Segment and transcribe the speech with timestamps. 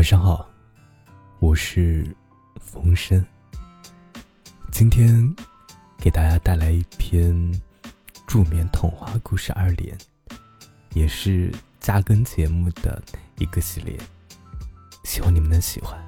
[0.00, 0.48] 晚上好，
[1.40, 2.16] 我是
[2.58, 3.22] 冯生。
[4.72, 5.36] 今天
[5.98, 7.60] 给大家带来一篇
[8.26, 9.94] 助眠童话故事二连，
[10.94, 13.02] 也是加更节目的
[13.36, 13.94] 一个系列，
[15.04, 16.02] 希望你们能喜欢。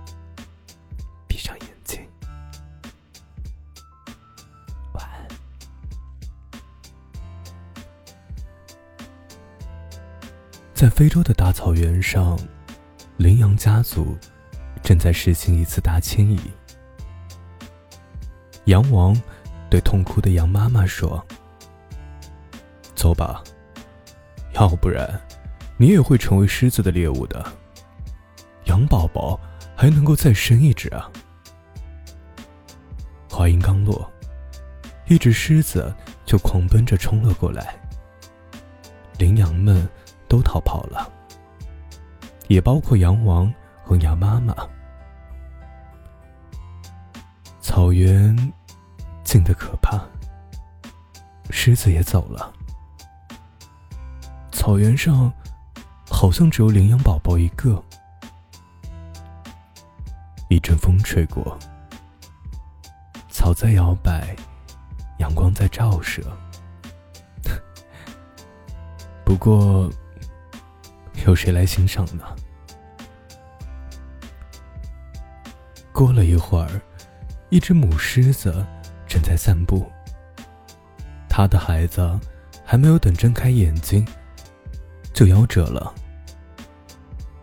[1.29, 2.01] 闭上眼睛，
[4.95, 5.29] 晚安。
[10.73, 12.39] 在非洲的大草原上。
[13.23, 14.19] 羚羊家族
[14.83, 16.41] 正在实行一次大迁移。
[18.65, 19.17] 羊王
[19.71, 21.25] 对痛哭的羊妈妈说
[22.97, 23.41] ：“走吧，
[24.55, 25.09] 要不然
[25.77, 27.47] 你也会成为狮子的猎物的。
[28.65, 29.39] 羊宝宝
[29.77, 31.09] 还能够再生一只啊！”
[33.31, 34.11] 话音刚落，
[35.07, 35.95] 一只狮子
[36.27, 37.77] 就狂奔着冲了过来，
[39.17, 39.89] 羚羊们
[40.27, 41.09] 都逃跑了。
[42.49, 43.53] 也包括羊王
[43.85, 44.55] 和羊妈妈。
[47.61, 48.37] 草原
[49.25, 49.99] 静得可怕，
[51.51, 52.53] 狮子也走了。
[54.51, 55.33] 草原上
[56.09, 57.83] 好像只有羚羊宝宝一个。
[60.51, 61.59] 一阵风吹过，
[63.31, 64.37] 草在摇摆，
[65.19, 66.21] 阳光在照射。
[69.25, 69.91] 不过。
[71.27, 72.25] 有谁来欣赏呢？
[75.93, 76.69] 过了一会儿，
[77.49, 78.67] 一只母狮子
[79.07, 79.91] 正在散步。
[81.29, 82.19] 它的孩子
[82.65, 84.05] 还没有等睁开眼睛，
[85.15, 85.95] 就夭折了。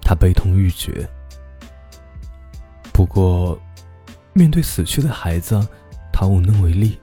[0.02, 1.08] 它悲痛欲绝。
[2.92, 3.58] 不过，
[4.34, 5.66] 面对死去的孩子，
[6.12, 7.00] 它无能为力。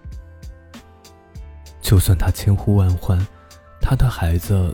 [1.81, 3.27] 就算它千呼万唤，
[3.81, 4.73] 它的孩子。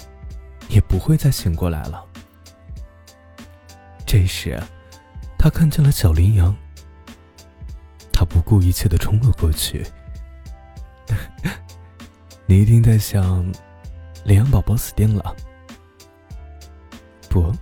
[0.72, 2.02] 也不会再醒过来了。
[4.06, 4.58] 这时，
[5.38, 6.56] 他看见了小羚羊。
[8.10, 9.84] 他不顾一切的冲了过去。
[12.46, 13.44] 你一定在想，
[14.24, 15.36] 羚羊宝宝死定了。
[17.28, 17.52] 不，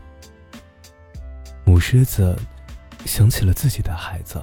[1.64, 2.38] 母狮子
[3.06, 4.40] 想起了自己的孩子，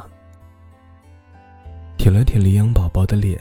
[1.98, 3.40] 舔了舔羚羊宝宝的脸，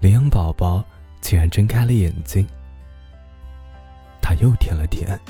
[0.00, 0.84] 羚羊宝宝
[1.20, 2.46] 竟然睁开了眼睛。
[4.30, 5.20] 他又舔了舔，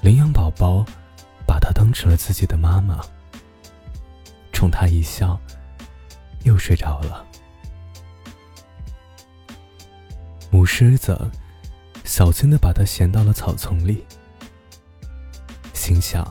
[0.00, 0.82] 羚羊宝宝
[1.46, 2.98] 把它当成了自己的妈妈，
[4.50, 5.38] 冲他一笑，
[6.44, 7.22] 又睡着了。
[10.50, 11.30] 母狮子
[12.02, 14.06] 小心的把它衔到了草丛里，
[15.74, 16.26] 心想：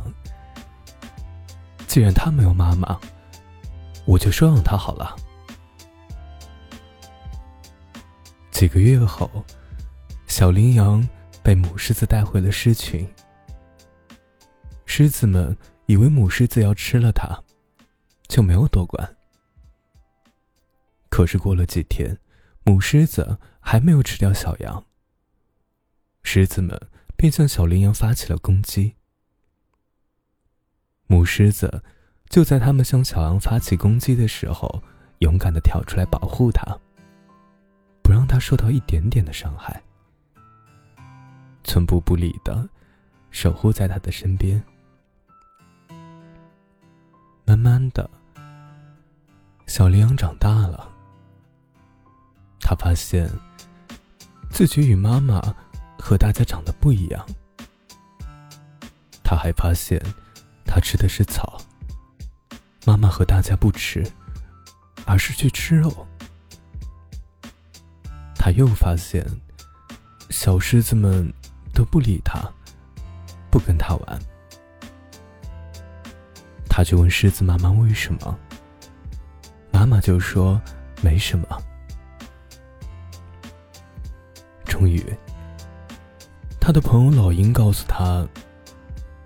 [1.86, 3.00] 既然它没有妈妈，
[4.06, 5.16] 我就收养它好了。
[8.50, 9.30] 几个月后。
[10.44, 11.02] 小羚羊
[11.42, 13.08] 被母狮子带回了狮群。
[14.86, 17.42] 狮子们以为母狮子要吃了它，
[18.28, 19.16] 就没有多管。
[21.08, 22.20] 可是过了几天，
[22.66, 24.86] 母狮子还没有吃掉小羊，
[26.24, 26.78] 狮子们
[27.16, 28.96] 便向小羚羊发起了攻击。
[31.08, 31.82] 母狮子
[32.28, 34.84] 就在他们向小羊发起攻击的时候，
[35.20, 36.78] 勇敢的跳出来保护它，
[38.04, 39.82] 不让它受到一点点的伤害。
[41.64, 42.68] 寸步不离的
[43.32, 44.64] 守护在他的身边。
[47.46, 48.10] 慢慢的，
[49.68, 50.90] 小羚羊长大了。
[52.60, 53.30] 他发现
[54.50, 55.42] 自己与妈妈
[56.00, 57.26] 和大家长得不一样。
[59.24, 60.02] 他还发现，
[60.66, 61.60] 他吃的是草。
[62.86, 64.06] 妈妈和大家不吃，
[65.06, 66.08] 而是去吃肉。
[68.36, 69.26] 他又发现，
[70.30, 71.34] 小狮子们。
[71.86, 72.40] 不理他，
[73.50, 74.20] 不跟他玩。
[76.70, 78.40] 他就问狮子妈妈为什么，
[79.72, 80.60] 妈妈就说
[81.02, 81.48] 没什么。
[84.66, 85.04] 终于，
[86.60, 88.28] 他的朋友老鹰告诉他，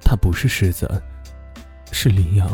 [0.01, 1.01] 他不是狮子，
[1.91, 2.47] 是羚羊。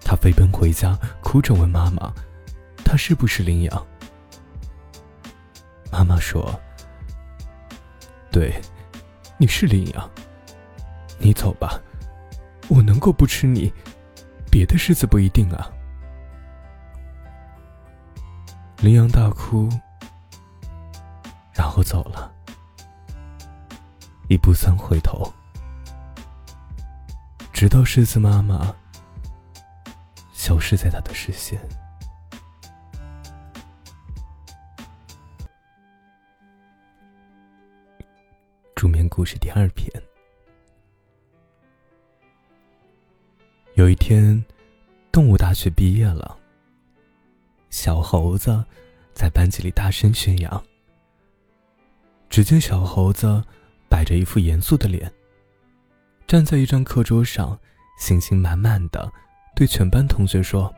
[0.00, 2.12] 他飞奔回家，哭着问妈妈，
[2.84, 3.86] 他是不是羚羊？
[5.90, 6.60] 妈妈说。
[8.34, 8.60] 对，
[9.38, 10.10] 你是羚羊。
[11.20, 11.80] 你走吧，
[12.68, 13.72] 我能够不吃你，
[14.50, 15.70] 别的狮子不一定啊。
[18.78, 19.68] 羚羊大哭，
[21.52, 22.34] 然后走了，
[24.28, 25.32] 一步三回头，
[27.52, 28.74] 直到狮子妈妈
[30.32, 31.56] 消失在他的视线。
[38.84, 39.90] 助眠故事第二篇，
[43.76, 44.44] 有一天，
[45.10, 46.36] 动物大学毕业了。
[47.70, 48.62] 小猴子
[49.14, 50.62] 在班级里大声宣扬。
[52.28, 53.42] 只见小猴子
[53.88, 55.10] 摆着一副严肃的脸，
[56.26, 57.58] 站在一张课桌上，
[57.98, 59.10] 信心满满的
[59.56, 60.70] 对全班同学说：“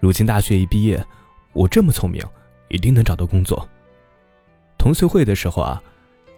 [0.00, 1.04] 如今大学一毕业，
[1.52, 2.24] 我这么聪明，
[2.70, 3.68] 一定能找到工作。
[4.78, 5.82] 同学会的时候啊，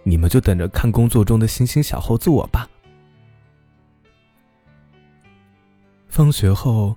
[0.09, 2.71] 你们就等着看工作中的星星小猴子我吧。”
[6.09, 6.95] 放学后，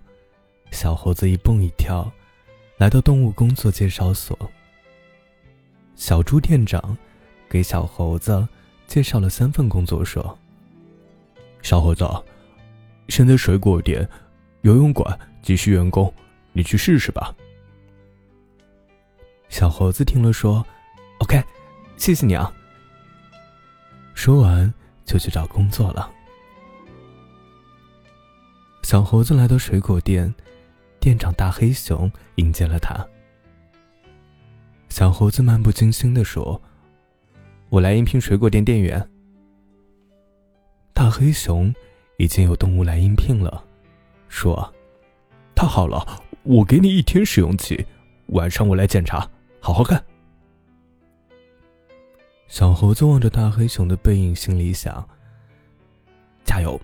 [0.70, 2.10] 小猴子一蹦一跳，
[2.78, 4.38] 来到动物工作介绍所。
[5.96, 6.96] 小猪店长
[7.50, 8.48] 给小猴子
[8.86, 10.38] 介绍了三份工作，说
[11.64, 12.08] ：“小猴子，
[13.08, 14.08] 现在水果店、
[14.62, 16.14] 游泳馆急需员工，
[16.54, 17.36] 你去试试吧。”
[19.50, 20.64] 小猴子听了说
[21.22, 21.44] ：“OK，
[21.98, 22.54] 谢谢你啊。”
[24.20, 24.72] 说完
[25.06, 26.12] 就去找工作了。
[28.84, 30.36] 小猴子来到水果店，
[31.00, 33.08] 店长大黑熊迎接了他。
[34.90, 36.62] 小猴子漫不经心地说
[37.72, 39.10] ：“我来应聘水果店店员。”
[40.94, 41.74] 大黑熊
[42.18, 43.64] 已经有动物来应聘了，
[44.28, 44.74] 说
[45.56, 46.06] ：“太好了，
[46.44, 47.86] 我给你一天试用期，
[48.26, 49.26] 晚上我来检查，
[49.62, 50.04] 好好干。”
[52.50, 55.08] 小猴子望着大黑熊的背影，心里想
[56.44, 56.82] ：“加油。”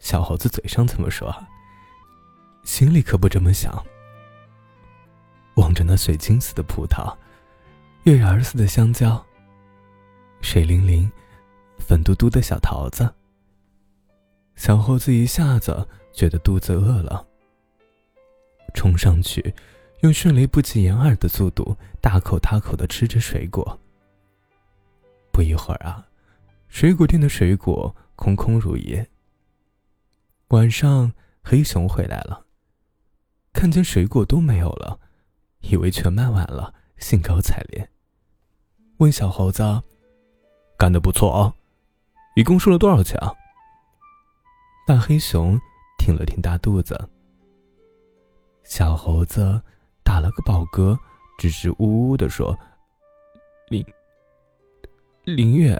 [0.00, 1.32] 小猴子嘴上这么说，
[2.64, 3.72] 心里可不这么想。
[5.54, 7.16] 望着那水晶似的葡萄，
[8.02, 9.24] 月牙似的香蕉，
[10.42, 11.10] 水灵灵、
[11.78, 13.08] 粉嘟嘟的小桃子，
[14.56, 17.24] 小猴子一下子觉得肚子饿了，
[18.74, 19.54] 冲上去，
[20.00, 23.78] 用迅雷不及掩耳的速度大口大口的吃着水果。
[25.32, 26.06] 不一会儿啊，
[26.68, 29.08] 水果店的水果空空如也。
[30.48, 31.12] 晚上，
[31.42, 32.46] 黑熊回来了，
[33.52, 35.00] 看见水果都没有了，
[35.60, 37.90] 以为全卖完了，兴高采烈，
[38.98, 39.82] 问小猴子
[40.78, 41.54] ：“干得不错啊，
[42.36, 43.18] 一共收了多少钱？”
[44.86, 45.60] 大黑熊
[45.98, 47.08] 挺了挺大肚子，
[48.62, 49.60] 小猴子
[50.06, 50.96] 打了个饱嗝，
[51.36, 52.56] 支支吾吾的说
[53.68, 53.84] ：“林
[55.24, 55.76] 林月。”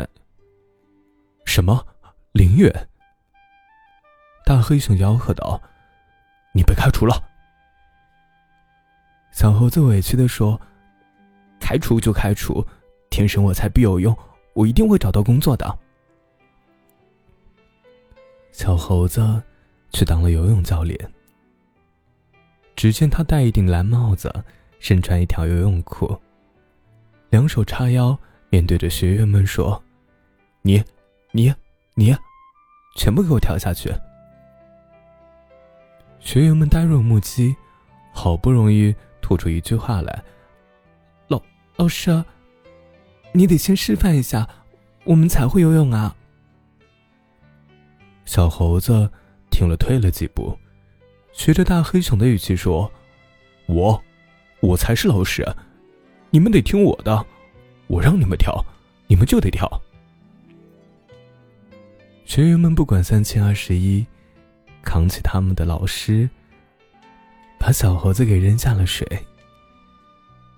[1.47, 1.87] 什么？
[2.33, 2.89] 林月？
[4.45, 5.63] 大黑熊吆喝道
[6.53, 7.23] ：“你被开除了。”
[9.31, 10.61] 小猴子委屈的说
[11.61, 12.67] ：“开除就开除，
[13.09, 14.13] 天生我材必有用，
[14.55, 15.79] 我一定会找到工作的。”
[18.51, 19.41] 小猴子
[19.93, 20.99] 去当了游泳教练。
[22.77, 24.33] 只见他戴一顶蓝帽子，
[24.79, 26.15] 身穿一条游泳裤，
[27.31, 28.17] 两手叉腰，
[28.51, 29.83] 面对着学员们说
[30.61, 30.85] ：“你、
[31.33, 31.53] 你、
[31.95, 32.15] 你，
[32.95, 33.91] 全部给我跳下去！”
[36.21, 37.57] 学员们呆若木鸡，
[38.13, 40.23] 好不容易吐出一句话来
[41.29, 41.41] ：“老
[41.77, 42.23] 老师，
[43.33, 44.47] 你得先示范一下，
[45.05, 46.15] 我们才会游泳啊。”
[48.27, 49.11] 小猴子
[49.51, 50.57] 听了，退了几步，
[51.37, 52.91] 学着大黑熊的语气说
[53.69, 54.03] ：“我，
[54.61, 55.47] 我才是老师，
[56.31, 57.25] 你们得听我的，
[57.87, 58.65] 我让你们跳，
[59.07, 59.71] 你们就得跳。”
[62.25, 64.05] 学员们不管三七二十一。
[64.83, 66.31] 扛起他们的老师，
[67.59, 69.05] 把小猴子给扔下了水。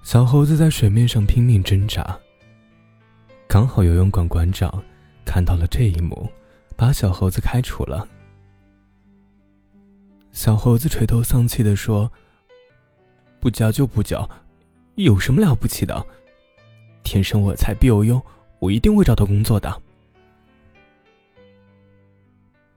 [0.03, 2.15] 小猴子在水面上拼命挣扎。
[3.49, 4.85] 刚好游泳馆馆长
[5.25, 6.31] 看到了这一幕，
[6.77, 8.07] 把小猴子开除了。
[10.39, 12.13] 小猴子垂头丧气的说
[13.43, 14.31] ：“不教就不教，
[14.95, 16.07] 有什么了不起的？
[17.03, 18.23] 天生我材必有用，
[18.61, 19.83] 我一定会找到工作的。”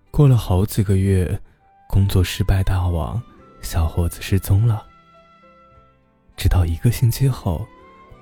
[0.09, 1.39] 过了好几个月，
[1.87, 3.21] 工作失败大王，
[3.61, 4.83] 小伙子失踪了。
[6.35, 7.63] 直到一个星期后，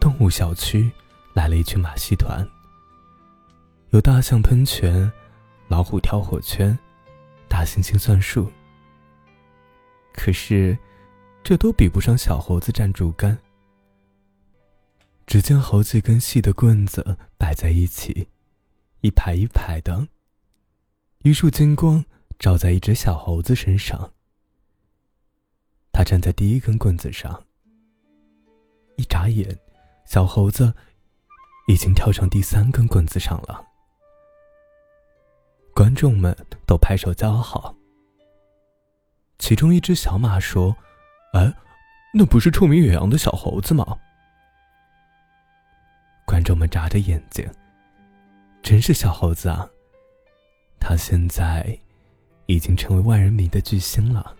[0.02, 0.92] 动物小区
[1.34, 2.46] 来了一群马戏团，
[3.92, 5.10] 有大象喷泉，
[5.70, 6.78] 老虎跳火圈，
[7.48, 8.52] 大猩猩算数。
[10.22, 10.78] 可是，
[11.46, 13.40] 这都比不上小猴子站竹竿。
[15.26, 18.28] 只见好几根细的棍子摆在一起，
[19.00, 20.10] 一排一排的。
[21.20, 22.04] 一束金光
[22.38, 24.12] 照在一只小猴子身上，
[25.94, 27.46] 他站在第一根棍子上。
[28.98, 29.58] 一眨眼，
[30.06, 30.74] 小猴子
[31.70, 33.66] 已经跳上第三根棍子上了。
[35.74, 36.36] 观众们
[36.68, 37.79] 都拍手叫好。
[39.40, 40.76] 其中一只小马说
[41.34, 41.54] ：“哎，
[42.14, 43.98] 那不是臭名远扬的小猴子吗？”
[46.26, 47.50] 观众们眨着眼睛
[48.62, 49.68] ：“真是小猴子啊！”
[50.80, 51.80] 他现在
[52.46, 54.36] 已经成为万人迷的巨星了。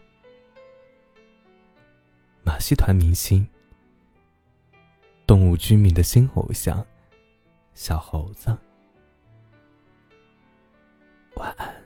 [2.44, 3.48] 马戏团明星，
[5.26, 6.86] 动物居民的新偶像，
[7.74, 8.56] 小猴子。
[11.36, 11.79] 晚安，